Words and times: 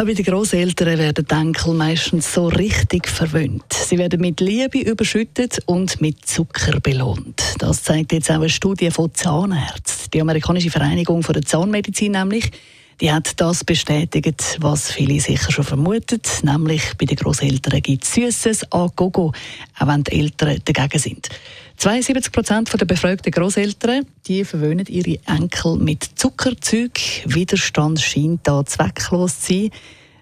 auch 0.00 0.06
bei 0.06 0.14
den 0.14 0.24
Grosseltern 0.24 0.98
werden 0.98 1.26
die 1.28 1.34
Enkel 1.34 1.74
meistens 1.74 2.32
so 2.32 2.48
richtig 2.48 3.06
verwöhnt. 3.06 3.70
Sie 3.70 3.98
werden 3.98 4.20
mit 4.22 4.40
Liebe 4.40 4.78
überschüttet 4.78 5.58
und 5.66 6.00
mit 6.00 6.24
Zucker 6.26 6.80
belohnt. 6.80 7.42
Das 7.58 7.82
zeigt 7.82 8.12
jetzt 8.12 8.30
auch 8.30 8.36
eine 8.36 8.48
Studie 8.48 8.90
von 8.90 9.12
Zahnärzten. 9.12 10.10
Die 10.14 10.22
amerikanische 10.22 10.70
Vereinigung 10.70 11.20
der 11.20 11.42
Zahnmedizin 11.42 12.12
nämlich, 12.12 12.50
die 13.02 13.12
hat 13.12 13.38
das 13.40 13.62
bestätigt, 13.62 14.56
was 14.60 14.90
viele 14.90 15.20
sicher 15.20 15.52
schon 15.52 15.64
vermutet, 15.64 16.26
nämlich 16.44 16.82
bei 16.96 17.04
den 17.04 17.16
Grosseltern 17.16 17.82
gibt 17.82 18.04
es 18.04 18.14
Süßes 18.14 18.72
an 18.72 18.90
Gogo, 18.96 19.32
auch 19.78 19.86
wenn 19.86 20.04
die 20.04 20.18
Eltern 20.18 20.60
dagegen 20.64 20.98
sind. 20.98 21.28
72 21.80 22.30
Prozent 22.30 22.78
der 22.78 22.84
befragten 22.84 23.32
Großeltern 23.32 24.04
die 24.26 24.44
verwöhnen 24.44 24.84
ihre 24.84 25.18
Enkel 25.26 25.76
mit 25.78 26.10
Zuckerzeug. 26.14 27.00
Widerstand 27.24 27.98
scheint 28.02 28.40
da 28.42 28.62
zwecklos 28.66 29.40
zu 29.40 29.54
sein. 29.54 29.70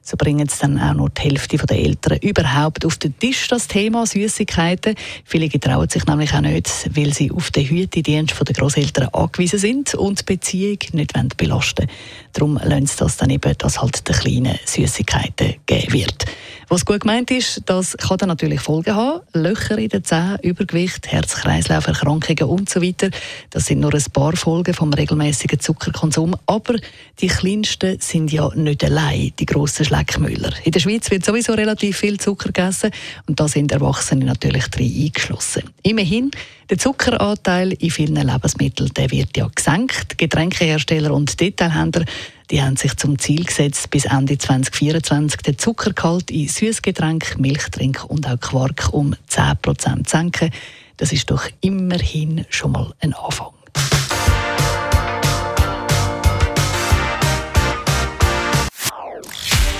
So 0.00 0.16
bringen 0.16 0.46
es 0.46 0.60
dann 0.60 0.78
auch 0.78 0.94
noch 0.94 1.08
die 1.08 1.22
Hälfte 1.22 1.56
der 1.56 1.76
Eltern 1.76 2.18
überhaupt 2.22 2.86
auf 2.86 2.96
den 2.98 3.18
Tisch, 3.18 3.48
das 3.48 3.66
Thema 3.66 4.06
Süßigkeiten. 4.06 4.94
Viele 5.24 5.48
getrauen 5.48 5.88
sich 5.88 6.06
nämlich 6.06 6.32
auch 6.32 6.42
nicht, 6.42 6.90
weil 6.94 7.12
sie 7.12 7.32
auf 7.32 7.50
den 7.50 7.66
Hütedienst 7.66 8.36
der 8.38 8.54
Großeltern 8.54 9.08
angewiesen 9.08 9.58
sind 9.58 9.96
und 9.96 10.20
die 10.20 10.34
Beziehung 10.36 10.78
nicht 10.92 11.12
belasten 11.36 11.88
wollen. 11.88 11.90
Darum 12.34 12.60
lassen 12.62 12.86
sie 12.86 12.96
das 12.98 13.16
dann 13.16 13.30
eben, 13.30 13.52
dass 13.58 13.82
halt 13.82 14.06
den 14.06 14.14
kleinen 14.14 14.58
Süßigkeiten 14.64 15.56
geben 15.66 15.92
wird. 15.92 16.24
Was 16.70 16.84
gut 16.84 17.00
gemeint 17.00 17.30
ist, 17.30 17.62
das 17.64 17.96
kann 17.96 18.18
dann 18.18 18.28
natürlich 18.28 18.60
Folgen 18.60 18.94
haben. 18.94 19.22
Löcher 19.32 19.78
in 19.78 19.88
den 19.88 20.04
Zähnen, 20.04 20.38
Übergewicht, 20.42 21.10
Herz-Kreislauf-Erkrankungen 21.10 22.44
und 22.44 22.68
so 22.68 22.82
weiter. 22.82 23.08
Das 23.48 23.64
sind 23.64 23.80
nur 23.80 23.94
ein 23.94 24.04
paar 24.12 24.36
Folgen 24.36 24.74
vom 24.74 24.92
regelmäßigen 24.92 25.60
Zuckerkonsum. 25.60 26.36
Aber 26.44 26.74
die 27.20 27.28
kleinsten 27.28 27.98
sind 28.00 28.30
ja 28.32 28.50
nicht 28.54 28.84
allein, 28.84 29.32
die 29.38 29.46
grossen 29.46 29.86
Schleckmüller. 29.86 30.52
In 30.62 30.72
der 30.72 30.80
Schweiz 30.80 31.10
wird 31.10 31.24
sowieso 31.24 31.54
relativ 31.54 31.96
viel 31.96 32.20
Zucker 32.20 32.52
gegessen 32.52 32.90
und 33.26 33.40
da 33.40 33.48
sind 33.48 33.72
Erwachsene 33.72 34.26
natürlich 34.26 34.66
drin 34.68 34.92
eingeschlossen. 35.06 35.62
Immerhin, 35.82 36.30
der 36.68 36.76
Zuckeranteil 36.76 37.72
in 37.72 37.90
vielen 37.90 38.16
Lebensmitteln 38.16 38.90
der 38.94 39.10
wird 39.10 39.38
ja 39.38 39.48
gesenkt. 39.54 40.18
Getränkehersteller 40.18 41.14
und 41.14 41.40
Detailhändler 41.40 42.04
die 42.50 42.62
haben 42.62 42.76
sich 42.76 42.96
zum 42.96 43.18
Ziel 43.18 43.44
gesetzt, 43.44 43.90
bis 43.90 44.06
Ende 44.06 44.38
2024 44.38 45.42
den 45.42 45.58
Zuckergehalt 45.58 46.30
in 46.30 46.48
Süßgetränk, 46.48 47.38
Milchtrink 47.38 48.04
und 48.08 48.26
auch 48.26 48.40
Quark 48.40 48.88
um 48.92 49.14
10% 49.30 50.04
zu 50.04 50.10
senken. 50.10 50.50
Das 50.96 51.12
ist 51.12 51.30
doch 51.30 51.44
immerhin 51.60 52.44
schon 52.48 52.72
mal 52.72 52.92
ein 53.00 53.14
Anfang. 53.14 53.52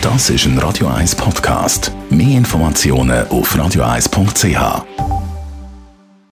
Das 0.00 0.30
ist 0.30 0.46
ein 0.46 0.58
Radio 0.58 0.86
1 0.88 1.16
Podcast. 1.16 1.92
Mehr 2.08 2.38
Informationen 2.38 3.26
auf 3.28 3.54
radio1.ch. 3.54 5.17